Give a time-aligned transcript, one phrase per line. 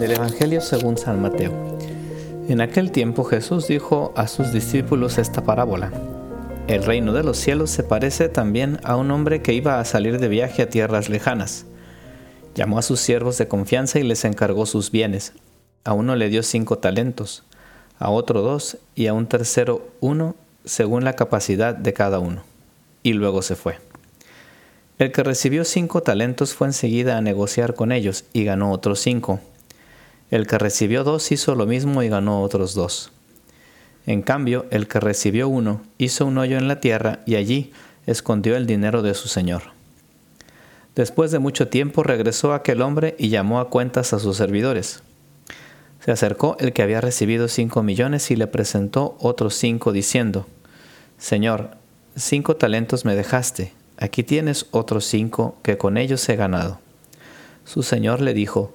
[0.00, 1.52] Del Evangelio según San Mateo.
[2.48, 5.92] En aquel tiempo Jesús dijo a sus discípulos esta parábola.
[6.68, 10.18] El reino de los cielos se parece también a un hombre que iba a salir
[10.18, 11.66] de viaje a tierras lejanas.
[12.54, 15.34] Llamó a sus siervos de confianza y les encargó sus bienes.
[15.84, 17.44] A uno le dio cinco talentos,
[17.98, 22.42] a otro dos y a un tercero uno, según la capacidad de cada uno.
[23.02, 23.76] Y luego se fue.
[24.98, 29.40] El que recibió cinco talentos fue enseguida a negociar con ellos y ganó otros cinco.
[30.30, 33.10] El que recibió dos hizo lo mismo y ganó otros dos.
[34.06, 37.72] En cambio, el que recibió uno hizo un hoyo en la tierra y allí
[38.06, 39.62] escondió el dinero de su señor.
[40.94, 45.02] Después de mucho tiempo regresó aquel hombre y llamó a cuentas a sus servidores.
[46.04, 50.46] Se acercó el que había recibido cinco millones y le presentó otros cinco diciendo,
[51.18, 51.72] Señor,
[52.16, 56.80] cinco talentos me dejaste, aquí tienes otros cinco que con ellos he ganado.
[57.64, 58.74] Su señor le dijo,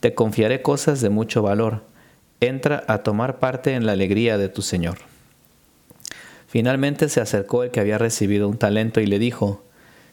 [0.00, 1.82] te confiaré cosas de mucho valor
[2.40, 4.98] entra a tomar parte en la alegría de tu Señor.
[6.48, 9.62] Finalmente se acercó el que había recibido un talento y le dijo,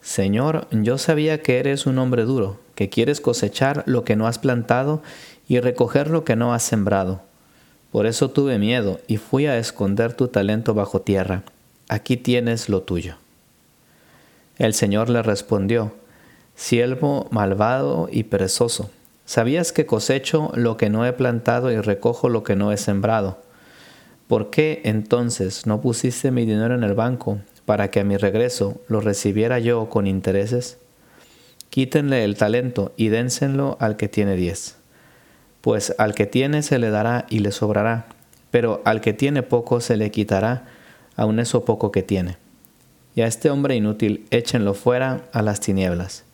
[0.00, 4.38] Señor, yo sabía que eres un hombre duro, que quieres cosechar lo que no has
[4.38, 5.02] plantado
[5.48, 7.22] y recoger lo que no has sembrado.
[7.90, 11.42] Por eso tuve miedo y fui a esconder tu talento bajo tierra.
[11.88, 13.16] Aquí tienes lo tuyo.
[14.58, 15.92] El Señor le respondió,
[16.56, 18.90] Siervo malvado y perezoso
[19.26, 23.38] ¿Sabías que cosecho lo que no he plantado y recojo lo que no he sembrado?
[24.26, 28.80] ¿Por qué entonces no pusiste mi dinero en el banco para que a mi regreso
[28.88, 30.78] lo recibiera yo con intereses?
[31.70, 34.76] Quítenle el talento y dénsenlo al que tiene diez.
[35.60, 38.06] Pues al que tiene se le dará y le sobrará,
[38.50, 40.66] pero al que tiene poco se le quitará
[41.16, 42.36] aun eso poco que tiene.
[43.14, 46.24] Y a este hombre inútil échenlo fuera a las tinieblas.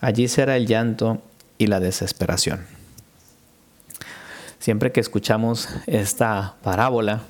[0.00, 1.22] Allí será el llanto
[1.58, 2.66] y la desesperación.
[4.58, 7.22] Siempre que escuchamos esta parábola,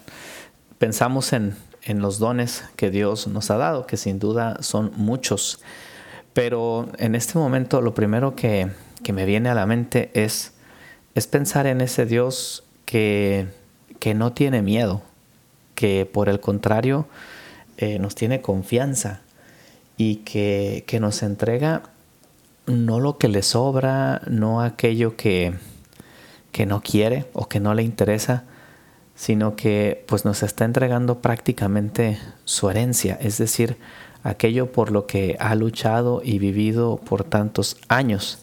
[0.78, 1.56] pensamos en,
[1.86, 5.60] los dones que Dios nos ha dado, que sin duda son muchos.
[6.34, 8.70] Pero en este momento lo primero que,
[9.10, 10.52] me viene a la mente es,
[11.14, 13.46] es pensar en ese Dios que,
[14.00, 15.00] que no tiene miedo,
[15.74, 17.06] que por el contrario
[17.78, 19.20] eh, nos tiene confianza
[19.96, 21.84] y que, que nos entrega
[22.68, 25.54] no lo que le sobra, no aquello que,
[26.52, 28.44] que no quiere o que no le interesa,
[29.14, 33.76] sino que pues nos está entregando prácticamente su herencia, es decir,
[34.22, 38.38] aquello por lo que ha luchado y vivido por tantos años.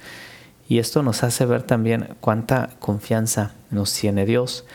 [0.68, 4.66] Y esto nos hace ver también cuánta confianza nos tiene Dios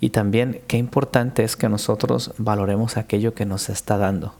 [0.00, 4.34] y también qué importante es que nosotros valoremos aquello que nos está dando.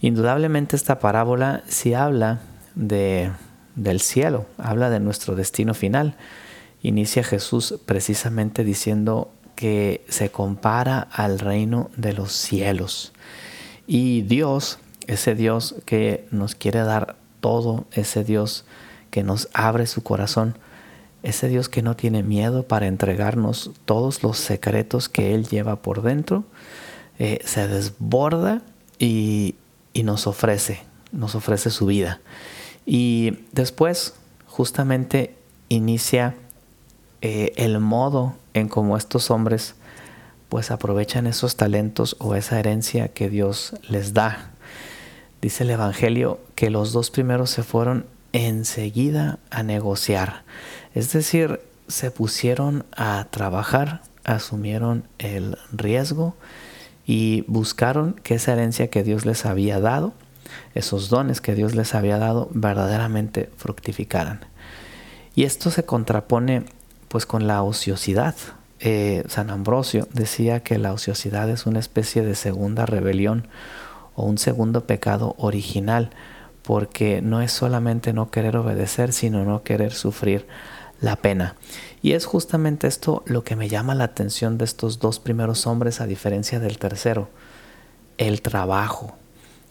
[0.00, 2.40] Indudablemente esta parábola sí habla
[2.74, 3.32] de
[3.74, 6.16] del cielo, habla de nuestro destino final.
[6.82, 13.12] Inicia Jesús precisamente diciendo que se compara al reino de los cielos.
[13.86, 18.64] Y Dios, ese Dios que nos quiere dar todo, ese Dios
[19.10, 20.56] que nos abre su corazón,
[21.22, 26.02] ese Dios que no tiene miedo para entregarnos todos los secretos que Él lleva por
[26.02, 26.44] dentro,
[27.18, 28.62] eh, se desborda
[28.98, 29.54] y,
[29.92, 32.20] y nos ofrece, nos ofrece su vida.
[32.86, 34.14] Y después
[34.46, 35.34] justamente
[35.68, 36.34] inicia
[37.20, 39.74] eh, el modo en cómo estos hombres
[40.48, 44.50] pues aprovechan esos talentos o esa herencia que Dios les da.
[45.40, 50.42] Dice el Evangelio que los dos primeros se fueron enseguida a negociar.
[50.94, 56.34] Es decir, se pusieron a trabajar, asumieron el riesgo
[57.06, 60.12] y buscaron que esa herencia que Dios les había dado
[60.74, 64.40] esos dones que Dios les había dado verdaderamente fructificaran.
[65.34, 66.64] Y esto se contrapone
[67.08, 68.34] pues con la ociosidad.
[68.80, 73.48] Eh, San Ambrosio decía que la ociosidad es una especie de segunda rebelión
[74.14, 76.10] o un segundo pecado original,
[76.62, 80.46] porque no es solamente no querer obedecer, sino no querer sufrir
[81.00, 81.56] la pena.
[82.00, 86.00] Y es justamente esto lo que me llama la atención de estos dos primeros hombres
[86.00, 87.28] a diferencia del tercero,
[88.18, 89.16] el trabajo.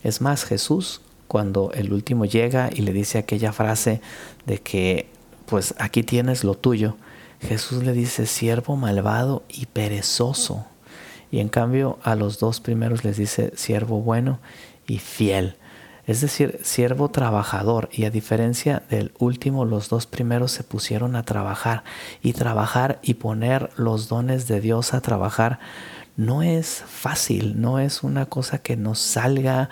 [0.04, 4.02] Es más, Jesús, cuando el último llega y le dice aquella frase
[4.46, 5.08] de que,
[5.46, 6.98] pues aquí tienes lo tuyo,
[7.42, 10.66] Jesús le dice siervo malvado y perezoso.
[11.32, 14.40] Y en cambio a los dos primeros les dice siervo bueno
[14.88, 15.56] y fiel.
[16.06, 17.90] Es decir, siervo trabajador.
[17.92, 21.84] Y a diferencia del último, los dos primeros se pusieron a trabajar.
[22.22, 25.60] Y trabajar y poner los dones de Dios a trabajar
[26.22, 29.70] no es fácil, no es una cosa que nos salga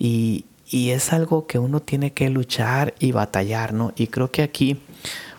[0.00, 3.92] y, y es algo que uno tiene que luchar y batallar, ¿no?
[3.94, 4.80] Y creo que aquí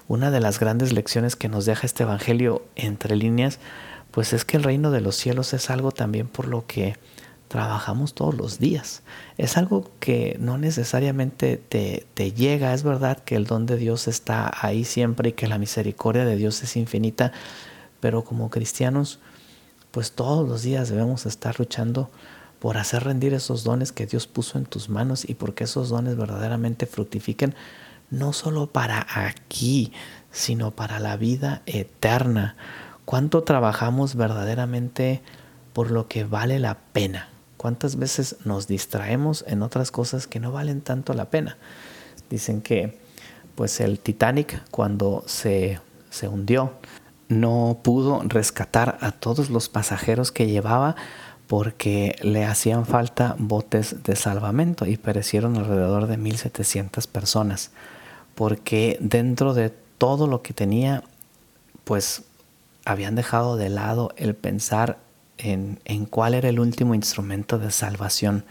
[0.07, 3.60] una de las grandes lecciones que nos deja este Evangelio entre líneas,
[4.12, 6.95] pues es que el reino de los cielos es algo también por lo que
[7.50, 9.04] trabajamos todos los días.
[9.38, 12.74] Es algo que no necesariamente te, te, llega.
[12.74, 16.38] Es verdad que el don de Dios está ahí siempre y que la misericordia de
[16.38, 17.33] Dios es infinita,
[18.00, 19.19] pero como cristianos,
[19.94, 22.10] pues todos los días debemos estar luchando
[22.57, 26.18] por hacer rendir esos dones que Dios puso en tus manos y porque esos dones
[26.18, 27.54] verdaderamente fructifiquen
[28.10, 29.94] no solo para aquí,
[30.31, 32.56] sino para la vida eterna.
[33.06, 35.22] ¿Cuánto trabajamos verdaderamente
[35.74, 37.30] por lo que vale la pena?
[37.57, 41.57] ¿Cuántas veces nos distraemos en otras cosas que no valen tanto la pena?
[42.31, 43.00] Dicen que
[43.54, 45.80] pues el Titanic cuando se,
[46.10, 46.74] se hundió
[47.40, 50.96] no pudo rescatar a todos los pasajeros que llevaba
[51.48, 57.72] porque le hacían falta botes de salvamento y perecieron alrededor de 1.700 personas,
[58.36, 61.04] porque dentro de todo lo que tenía,
[61.84, 62.24] pues
[62.86, 64.98] habían dejado de lado el pensar
[65.38, 68.46] en, en cuál era el último instrumento de salvación,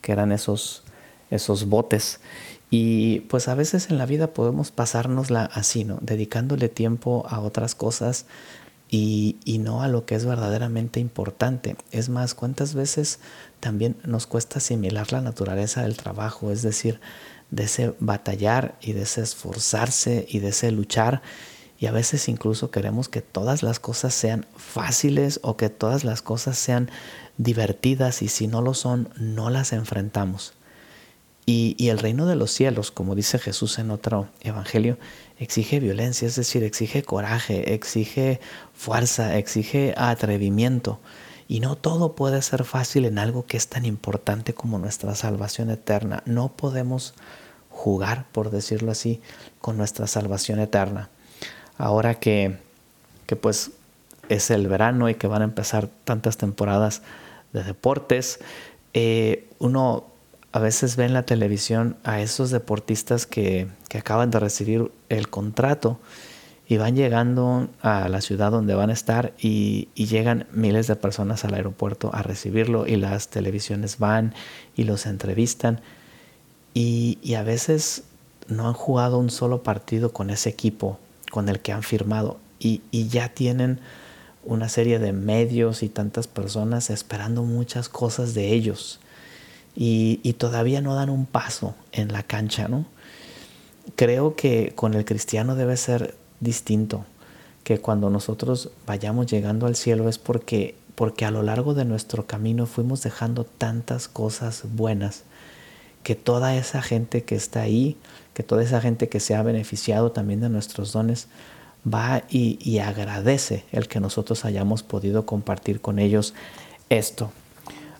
[0.00, 0.84] que eran esos,
[1.30, 2.20] esos botes.
[2.70, 5.98] Y pues a veces en la vida podemos pasárnosla así, ¿no?
[6.00, 8.26] Dedicándole tiempo a otras cosas
[8.90, 11.76] y, no a lo que es verdaderamente importante.
[11.90, 13.18] Es más, ¿cuántas veces
[13.60, 16.50] también nos cuesta asimilar la naturaleza del trabajo?
[16.50, 17.00] Es decir,
[17.50, 21.22] de ese batallar y de ese esforzarse y de ese luchar.
[21.78, 26.22] Y a veces incluso queremos que todas las cosas sean fáciles o que todas las
[26.22, 26.90] cosas sean
[27.36, 30.54] divertidas y si no lo son, no las enfrentamos.
[31.46, 34.96] Y, el reino de los cielos, como dice Jesús en otro evangelio,
[35.38, 38.40] exige violencia, es decir, exige coraje, exige
[38.72, 41.00] fuerza, exige atrevimiento.
[41.46, 45.68] Y no todo puede ser fácil en algo que es tan importante como nuestra salvación
[45.68, 46.22] eterna.
[46.24, 47.12] No podemos
[47.68, 49.20] jugar, por decirlo así,
[49.60, 51.10] con nuestra salvación eterna.
[51.76, 52.56] Ahora que,
[53.26, 53.72] que pues
[54.30, 57.02] es el verano y que van a empezar tantas temporadas
[57.52, 58.40] de deportes,
[58.94, 60.06] eh, uno
[60.54, 65.98] a veces ve en la televisión a esos deportistas que, acaban de recibir el contrato
[66.68, 71.44] y van llegando a la ciudad donde van a estar y, llegan miles de personas
[71.44, 74.32] al aeropuerto a recibirlo y las televisiones van
[74.76, 75.80] y los entrevistan.
[76.72, 78.04] Y, a veces
[78.46, 81.00] no han jugado un solo partido con ese equipo
[81.32, 83.80] con el que han firmado y, y ya tienen
[84.44, 89.00] una serie de medios y tantas personas esperando muchas cosas de ellos
[89.76, 92.86] y, todavía no dan un paso en la cancha, ¿no?
[93.96, 97.04] Creo que con el cristiano debe ser distinto,
[97.64, 102.26] que cuando nosotros vayamos llegando al cielo es porque, porque a lo largo de nuestro
[102.26, 105.24] camino fuimos dejando tantas cosas buenas,
[106.02, 107.96] que toda esa gente que está ahí,
[108.34, 111.28] que toda esa gente que se ha beneficiado también de nuestros dones,
[111.86, 116.34] va y, agradece el que nosotros hayamos podido compartir con ellos
[116.88, 117.30] esto.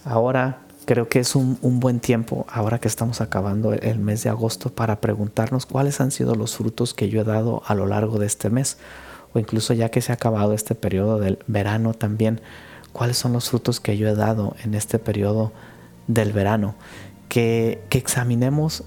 [0.04, 4.70] Ahora creo que es un, buen tiempo, ahora que estamos acabando el mes de agosto,
[4.70, 8.26] para preguntarnos cuáles han sido los frutos que yo he dado a lo largo de
[8.26, 8.78] este mes,
[9.32, 12.40] o incluso ya que se ha acabado este periodo del verano también,
[12.92, 15.52] cuáles son los frutos que yo he dado en este periodo
[16.06, 16.74] del verano.
[17.28, 18.84] Que, que examinemos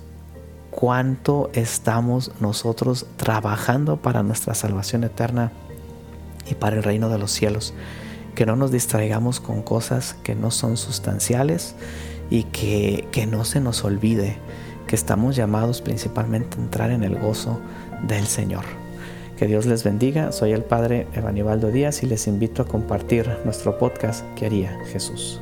[0.72, 5.52] cuánto estamos nosotros trabajando para nuestra salvación eterna
[6.50, 7.74] y para el reino de los cielos
[8.38, 11.74] que no nos distraigamos con cosas que no son sustanciales
[12.30, 14.38] y que, que no se nos olvide
[14.86, 17.60] que estamos llamados principalmente a entrar en el gozo
[18.04, 18.64] del Señor.
[19.40, 20.32] Que Dios les bendiga.
[20.32, 25.42] Soy el Padre Evanibaldo Díaz y les invito a compartir nuestro podcast que haría Jesús.